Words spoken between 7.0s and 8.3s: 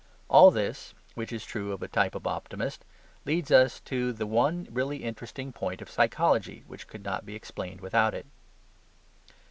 not be explained without it.